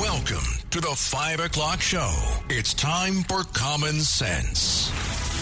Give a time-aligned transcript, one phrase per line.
[0.00, 2.10] Welcome to the 5 o'clock show.
[2.48, 4.90] It's time for Common Sense.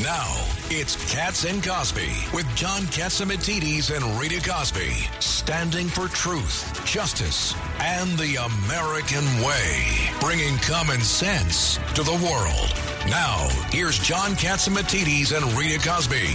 [0.00, 0.30] Now,
[0.70, 8.16] it's Cats and Cosby with John Catsimatidis and Rita Cosby, standing for truth, justice, and
[8.16, 9.82] the American way,
[10.20, 13.10] bringing common sense to the world.
[13.10, 16.28] Now, here's John Catsimatidis and Rita Cosby.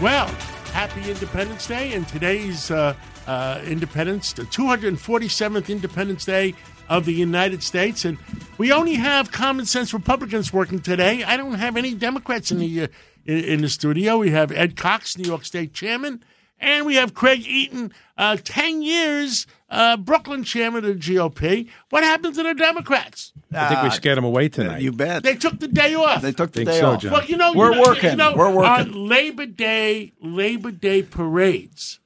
[0.00, 0.28] Well,
[0.72, 2.94] happy Independence Day, and today's uh,
[3.26, 6.54] uh, Independence, the 247th Independence Day
[6.88, 8.18] of the United States, and
[8.58, 11.24] we only have common sense Republicans working today.
[11.24, 12.86] I don't have any Democrats in the uh,
[13.24, 14.18] in, in, the studio.
[14.18, 16.22] We have Ed Cox, New York State Chairman,
[16.60, 21.68] and we have Craig Eaton, uh, ten years uh, Brooklyn Chairman of the GOP.
[21.90, 23.32] What happened to the Democrats?
[23.52, 24.82] I think we scared them away tonight.
[24.82, 25.22] You bet.
[25.22, 26.22] They took the day off.
[26.22, 27.00] They took the Think day so, off.
[27.00, 27.12] John.
[27.12, 28.10] Well, you know, We're you know, working.
[28.10, 28.94] You know, We're working.
[28.94, 32.00] On Labor Day, Labor Day parades,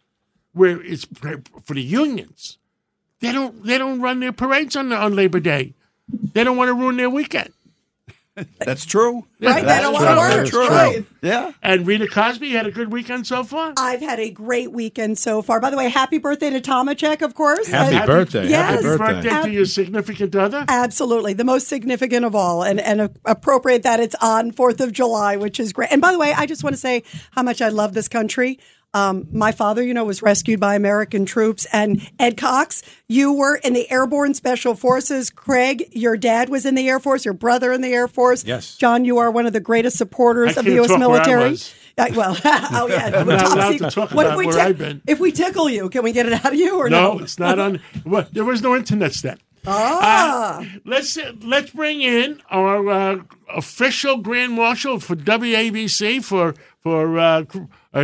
[0.53, 1.07] where it's
[1.65, 2.58] for the unions,
[3.21, 5.75] they don't they don't run their parades on on Labor Day.
[6.33, 7.51] They don't want to ruin their weekend.
[8.61, 9.27] That's true.
[9.41, 10.07] Right, they That's don't true.
[10.07, 10.47] wanna work.
[10.47, 10.69] True.
[10.69, 11.05] Right.
[11.23, 11.51] Yeah.
[11.61, 13.73] And Rita Cosby had a good weekend so far.
[13.77, 15.59] I've had a great weekend so far.
[15.59, 17.67] By the way, happy birthday to Tomacek, of course.
[17.67, 18.49] Happy And- birthday.
[18.49, 18.85] Yes.
[18.85, 19.43] Happy birthday.
[19.43, 20.65] to your significant other.
[20.69, 25.35] Absolutely, the most significant of all, and and appropriate that it's on Fourth of July,
[25.35, 25.91] which is great.
[25.91, 27.03] And by the way, I just want to say
[27.33, 28.61] how much I love this country.
[28.95, 33.57] Um, my father, you know, was rescued by American troops, and Ed Cox, you were
[33.57, 35.29] in the Airborne Special Forces.
[35.29, 37.25] Craig, your dad was in the Air Force.
[37.25, 38.45] Your brother in the Air Force.
[38.45, 38.77] Yes.
[38.77, 40.89] John, you are one of the greatest supporters I of the U.S.
[40.89, 41.51] talk where I military.
[41.51, 41.75] was.
[41.99, 44.65] Uh, well, oh yeah, I'm not top allowed to talk What if we where tick-
[44.65, 45.03] I've been.
[45.07, 47.15] If we tickle you, can we get it out of you or no?
[47.15, 47.81] No, it's not on.
[48.07, 49.39] Well, there was no internet then.
[49.67, 50.61] Ah.
[50.61, 53.19] Uh, let's let's bring in our uh,
[53.55, 57.45] official Grand Marshal for WABC for for uh,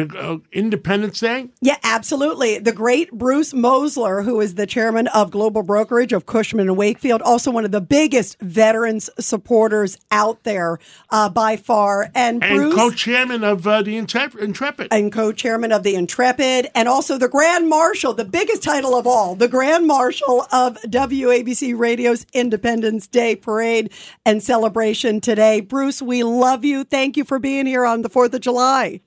[0.03, 1.49] uh, uh, Independence Day.
[1.61, 2.59] Yeah, absolutely.
[2.59, 7.23] The great Bruce Mosler, who is the chairman of Global Brokerage of Cushman and Wakefield,
[7.23, 10.79] also one of the biggest veterans supporters out there
[11.11, 12.75] uh, by far, and, And Bruce.
[12.75, 14.89] co-chairman of uh, the Intrep- Intrepid.
[14.91, 19.35] and co-chairman of the Intrepid, and also the Grand Marshal, the biggest title of all,
[19.35, 23.93] the Grand Marshal of WABC Radio's Independence Day Parade
[24.27, 25.61] and celebration today.
[25.61, 26.85] Bruce, we love you.
[26.85, 29.01] Thank you for being here on the Fourth of July.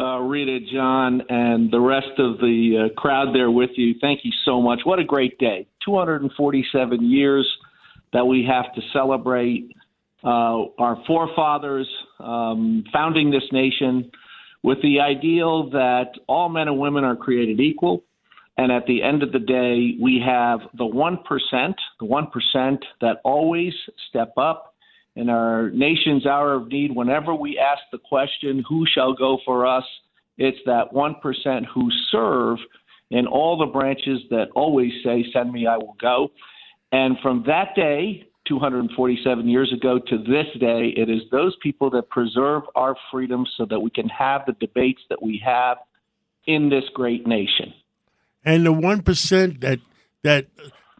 [0.00, 3.94] Uh, Rita, John, and the rest of the uh, crowd there with you.
[4.00, 4.80] Thank you so much.
[4.84, 5.66] What a great day.
[5.84, 7.48] 247 years
[8.12, 9.74] that we have to celebrate
[10.24, 11.88] uh, our forefathers
[12.20, 14.10] um, founding this nation
[14.62, 18.04] with the ideal that all men and women are created equal.
[18.56, 23.72] And at the end of the day, we have the 1%, the 1% that always
[24.08, 24.67] step up
[25.16, 29.66] in our nation's hour of need, whenever we ask the question, who shall go for
[29.66, 29.84] us?
[30.36, 32.58] It's that 1% who serve
[33.10, 36.30] in all the branches that always say, send me, I will go.
[36.92, 42.08] And from that day, 247 years ago to this day, it is those people that
[42.08, 45.76] preserve our freedom so that we can have the debates that we have
[46.46, 47.74] in this great nation.
[48.44, 49.78] and the one percent that
[50.22, 50.46] that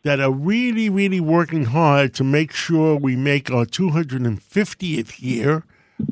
[0.03, 5.65] that are really really working hard to make sure we make our 250th year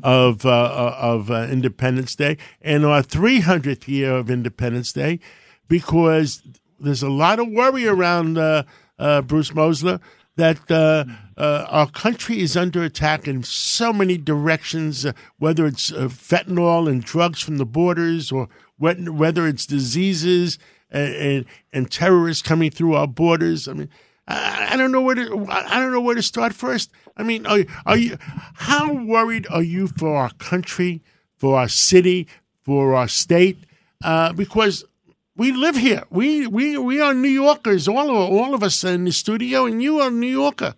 [0.03, 5.19] of uh, uh, of uh, Independence Day and our 300th year of Independence Day,
[5.67, 6.41] because
[6.79, 8.63] there's a lot of worry around uh,
[8.99, 9.99] uh, Bruce Mosler
[10.35, 11.03] that uh,
[11.35, 16.87] uh, our country is under attack in so many directions, uh, whether it's uh, fentanyl
[16.87, 20.59] and drugs from the borders, or whether it's diseases
[20.91, 23.67] and, and, and terrorists coming through our borders.
[23.67, 23.89] I mean,
[24.27, 25.45] I, I don't know where to.
[25.49, 26.91] I don't know where to start first.
[27.15, 28.17] I mean, are, are you?
[28.21, 31.01] How worried are you for our country,
[31.35, 32.27] for our city,
[32.61, 33.57] for our state?
[34.03, 34.83] Uh, because
[35.35, 36.03] we live here.
[36.09, 37.87] We we we are New Yorkers.
[37.87, 40.75] All of all of us in the studio, and you are a New Yorker.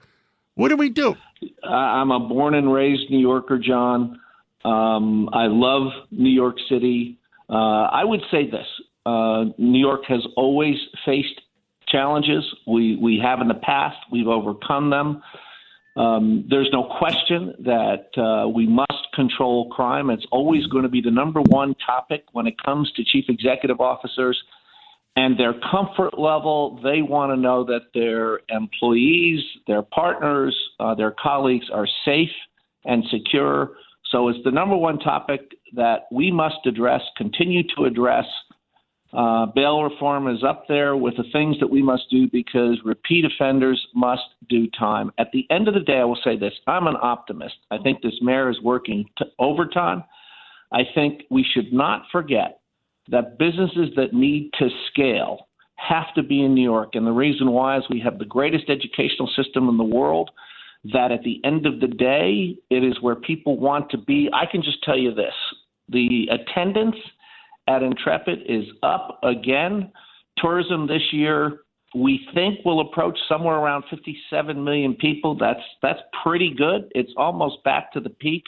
[0.55, 1.15] What do we do?
[1.63, 4.19] I'm a born and raised New Yorker, John.
[4.65, 7.17] Um, I love New York City.
[7.49, 8.67] Uh, I would say this:
[9.05, 10.75] uh, New York has always
[11.05, 11.41] faced
[11.87, 12.43] challenges.
[12.67, 13.97] We we have in the past.
[14.11, 15.21] We've overcome them.
[15.97, 20.09] Um, there's no question that uh, we must control crime.
[20.09, 23.81] It's always going to be the number one topic when it comes to chief executive
[23.81, 24.37] officers.
[25.15, 26.79] and their comfort level.
[26.83, 32.29] They want to know that their employees, their partners, uh, their colleagues are safe
[32.85, 33.71] and secure.
[34.11, 35.41] So it's the number one topic
[35.75, 38.25] that we must address, continue to address.
[39.11, 43.25] Uh, bail reform is up there with the things that we must do because repeat
[43.25, 45.11] offenders must do time.
[45.17, 47.55] At the end of the day, I will say this I'm an optimist.
[47.71, 50.03] I think this mayor is working to overtime.
[50.71, 52.59] I think we should not forget
[53.09, 56.89] that businesses that need to scale have to be in New York.
[56.93, 60.29] And the reason why is we have the greatest educational system in the world.
[60.93, 64.29] That at the end of the day, it is where people want to be.
[64.31, 65.33] I can just tell you this
[65.89, 66.95] the attendance
[67.69, 69.91] at Intrepid is up again.
[70.37, 71.59] Tourism this year,
[71.95, 75.35] we think will approach somewhere around 57 million people.
[75.35, 76.91] That's that's pretty good.
[76.95, 78.43] It's almost back to the peak.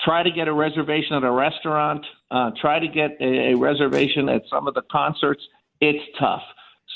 [0.00, 2.06] Try to get a reservation at a restaurant.
[2.30, 5.42] Uh, try to get a, a reservation at some of the concerts.
[5.80, 6.42] It's tough.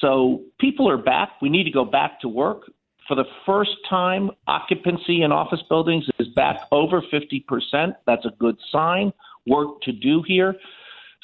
[0.01, 1.31] So people are back.
[1.41, 2.71] We need to go back to work.
[3.09, 7.95] For the first time, occupancy in office buildings is back over 50%.
[8.07, 9.13] That's a good sign.
[9.47, 10.57] Work to do here.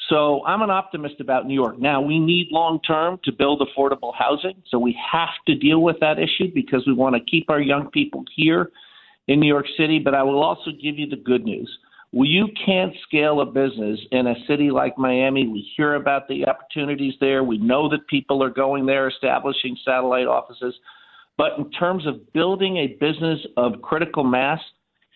[0.09, 1.79] So I'm an optimist about New York.
[1.79, 4.61] Now, we need long term to build affordable housing.
[4.69, 7.89] So we have to deal with that issue because we want to keep our young
[7.91, 8.71] people here
[9.27, 9.99] in New York City.
[9.99, 11.69] But I will also give you the good news.
[12.11, 15.47] Well, you can't scale a business in a city like Miami.
[15.47, 17.43] We hear about the opportunities there.
[17.43, 20.73] We know that people are going there, establishing satellite offices.
[21.37, 24.59] But in terms of building a business of critical mass,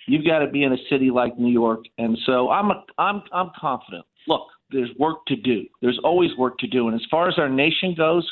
[0.08, 1.80] you've got to be in a city like New York.
[1.98, 4.06] And so I'm a, I'm I'm confident.
[4.28, 4.44] Look,
[4.74, 5.66] there's work to do.
[5.82, 6.88] There's always work to do.
[6.88, 8.30] And as far as our nation goes,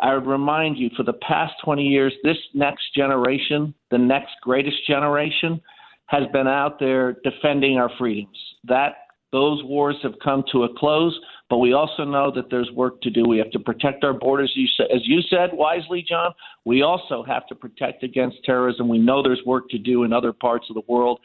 [0.00, 4.86] I would remind you for the past 20 years, this next generation, the next greatest
[4.86, 5.60] generation,
[6.06, 8.36] has been out there defending our freedoms.
[8.64, 8.94] That
[9.30, 13.10] those wars have come to a close, but we also know that there's work to
[13.10, 13.24] do.
[13.24, 14.52] We have to protect our borders,
[14.92, 16.32] as you said wisely, John.
[16.64, 18.88] We also have to protect against terrorism.
[18.88, 21.20] We know there's work to do in other parts of the world.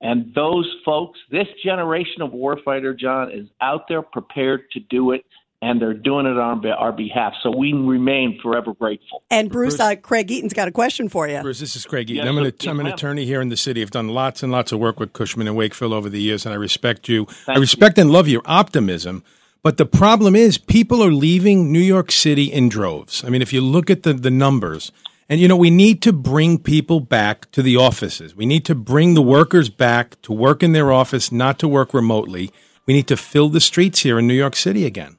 [0.00, 5.26] And those folks, this generation of warfighter, John, is out there prepared to do it,
[5.60, 7.34] and they're doing it on our behalf.
[7.42, 9.22] So we remain forever grateful.
[9.30, 11.42] And Bruce, Bruce uh, Craig Eaton's got a question for you.
[11.42, 12.24] Bruce, this is Craig Eaton.
[12.24, 13.82] Yes, I'm, an, so, I'm an attorney here in the city.
[13.82, 16.54] I've done lots and lots of work with Cushman and Wakefield over the years, and
[16.54, 17.26] I respect you.
[17.26, 18.02] Thank I respect you.
[18.02, 19.22] and love your optimism.
[19.62, 23.22] But the problem is, people are leaving New York City in droves.
[23.22, 24.90] I mean, if you look at the, the numbers,
[25.30, 28.34] and you know, we need to bring people back to the offices.
[28.34, 31.94] We need to bring the workers back to work in their office, not to work
[31.94, 32.50] remotely.
[32.84, 35.18] We need to fill the streets here in New York City again.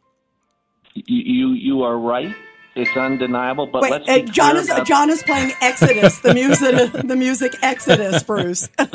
[0.94, 2.36] You you are right.
[2.75, 3.68] It's undeniable.
[3.68, 7.56] But Wait, let's uh, John is about- John is playing Exodus, the music the music
[7.62, 8.68] Exodus, Bruce.
[8.78, 8.90] uh,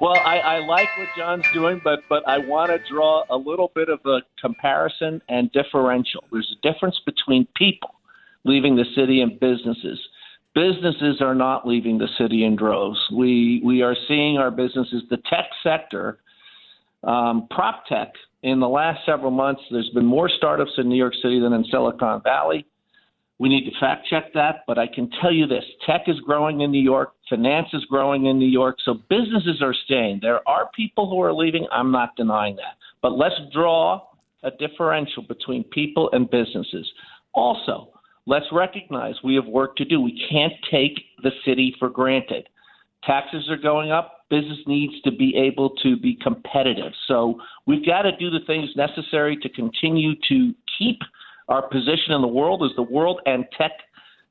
[0.00, 3.72] well, I, I like what John's doing, but but I want to draw a little
[3.74, 6.22] bit of a comparison and differential.
[6.30, 7.97] There's a difference between people
[8.44, 9.98] leaving the city and businesses.
[10.54, 12.98] Businesses are not leaving the city in droves.
[13.12, 16.18] We we are seeing our businesses, the tech sector,
[17.04, 18.12] um, prop tech.
[18.42, 21.64] In the last several months, there's been more startups in New York City than in
[21.70, 22.64] Silicon Valley.
[23.38, 26.62] We need to fact check that, but I can tell you this: tech is growing
[26.62, 30.18] in New York, finance is growing in New York, so businesses are staying.
[30.22, 31.66] There are people who are leaving.
[31.70, 34.02] I'm not denying that, but let's draw
[34.42, 36.90] a differential between people and businesses.
[37.32, 37.90] Also,
[38.28, 40.00] let's recognize we have work to do.
[40.00, 42.46] We can't take the city for granted.
[43.04, 44.26] Taxes are going up.
[44.28, 46.92] Business needs to be able to be competitive.
[47.06, 50.98] So we've got to do the things necessary to continue to keep
[51.48, 53.72] our position in the world as the world and tech,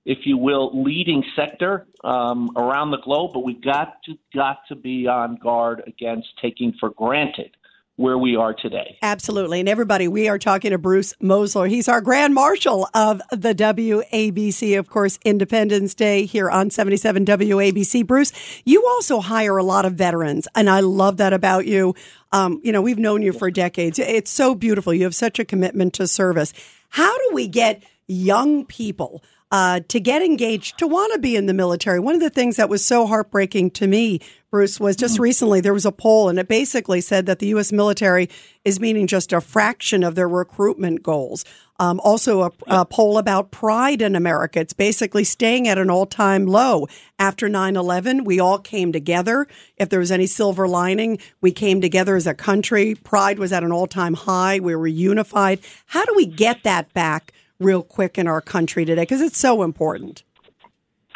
[0.05, 3.31] if you will, leading sector um, around the globe.
[3.33, 7.56] But we've got to got to be on guard against taking for granted
[7.97, 8.97] where we are today.
[9.01, 9.59] Absolutely.
[9.59, 11.67] And everybody, we are talking to Bruce Mosler.
[11.67, 18.05] He's our Grand Marshal of the WABC, of course, Independence Day here on 77 WABC.
[18.05, 18.31] Bruce,
[18.65, 21.95] you also hire a lot of veterans, and I love that about you.
[22.31, 23.97] Um, you know, we've known you for decades.
[23.97, 24.93] It's so beautiful.
[24.93, 26.53] You have such a commitment to service.
[26.89, 31.45] How do we get young people uh, to get engaged, to want to be in
[31.45, 31.99] the military.
[31.99, 34.19] One of the things that was so heartbreaking to me,
[34.51, 35.21] Bruce, was just mm.
[35.21, 37.71] recently there was a poll and it basically said that the U.S.
[37.71, 38.29] military
[38.65, 41.45] is meeting just a fraction of their recruitment goals.
[41.79, 44.59] Um, also, a, a, poll about pride in America.
[44.59, 46.87] It's basically staying at an all time low.
[47.19, 49.47] After 9 11, we all came together.
[49.77, 52.95] If there was any silver lining, we came together as a country.
[52.95, 54.59] Pride was at an all time high.
[54.59, 55.59] We were unified.
[55.85, 59.03] How do we get that back real quick in our country today?
[59.03, 60.23] Because it's so important.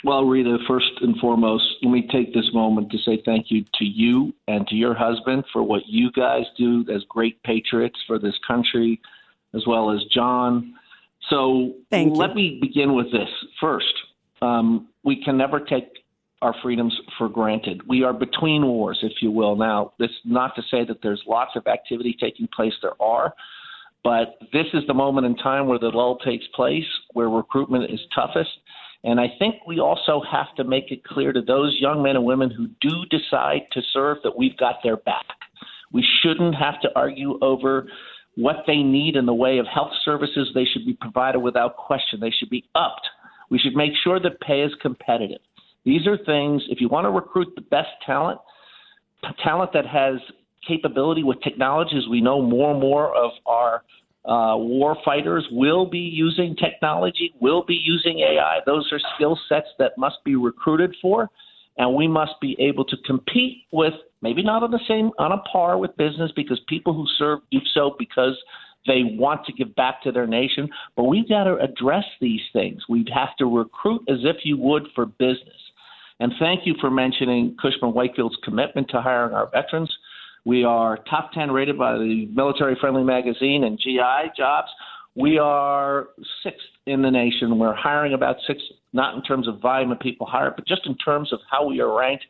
[0.03, 3.85] Well, Rita, first and foremost, let me take this moment to say thank you to
[3.85, 8.33] you and to your husband for what you guys do as great patriots for this
[8.47, 8.99] country.
[9.53, 10.73] as well as John.
[11.29, 12.35] So Thank let you.
[12.35, 13.29] me begin with this
[13.59, 13.93] first.
[14.41, 15.89] Um, we can never take
[16.41, 17.87] our freedoms for granted.
[17.87, 19.55] We are between wars, if you will.
[19.55, 22.73] Now, this is not to say that there's lots of activity taking place.
[22.81, 23.33] There are.
[24.03, 27.99] But this is the moment in time where the lull takes place, where recruitment is
[28.15, 28.49] toughest.
[29.03, 32.25] And I think we also have to make it clear to those young men and
[32.25, 35.25] women who do decide to serve that we've got their back.
[35.91, 37.87] We shouldn't have to argue over
[38.35, 40.49] what they need in the way of health services.
[40.53, 42.19] They should be provided without question.
[42.19, 43.07] They should be upped.
[43.49, 45.41] We should make sure that pay is competitive.
[45.83, 48.39] These are things, if you want to recruit the best talent,
[49.43, 50.15] talent that has
[50.67, 53.83] capability with technology, as we know more and more of our
[54.25, 58.59] uh, war fighters will be using technology, will be using AI.
[58.65, 61.29] Those are skill sets that must be recruited for,
[61.77, 65.39] and we must be able to compete with maybe not on the same on a
[65.39, 68.37] par with business because people who serve do so because
[68.87, 70.69] they want to give back to their nation.
[70.95, 72.81] But we've got to address these things.
[72.89, 75.57] We'd have to recruit as if you would for business.
[76.19, 79.91] And thank you for mentioning Cushman Wakefield's commitment to hiring our veterans.
[80.45, 84.69] We are top 10 rated by the Military Friendly Magazine and GI jobs.
[85.15, 86.07] We are
[86.43, 87.59] sixth in the nation.
[87.59, 88.61] We're hiring about six,
[88.93, 91.79] not in terms of volume of people hired, but just in terms of how we
[91.79, 92.25] are ranked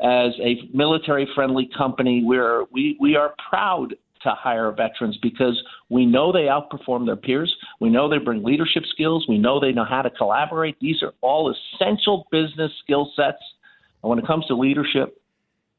[0.00, 2.22] as a military friendly company.
[2.24, 7.54] We're, we, we are proud to hire veterans because we know they outperform their peers.
[7.80, 9.26] We know they bring leadership skills.
[9.28, 10.78] We know they know how to collaborate.
[10.80, 13.42] These are all essential business skill sets.
[14.02, 15.20] And when it comes to leadership,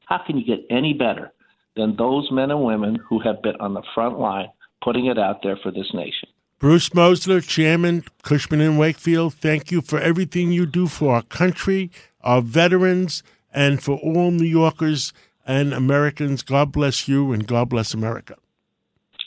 [0.06, 1.32] how can you get any better
[1.76, 4.48] than those men and women who have been on the front line
[4.82, 6.28] putting it out there for this nation?
[6.58, 11.90] Bruce Mosler, Chairman, Cushman and Wakefield, thank you for everything you do for our country,
[12.20, 15.12] our veterans, and for all New Yorkers
[15.46, 16.42] and Americans.
[16.42, 18.36] God bless you and God bless America.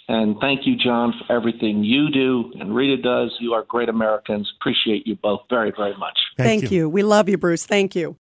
[0.08, 3.36] And thank you, John, for everything you do and Rita does.
[3.40, 4.52] You are great Americans.
[4.62, 6.18] Appreciate you both very, very much.
[6.38, 6.88] Thank, you.
[6.88, 7.66] We love you, Bruce.
[7.66, 8.14] Thank you.